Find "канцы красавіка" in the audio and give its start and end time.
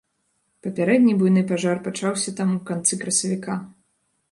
2.73-3.61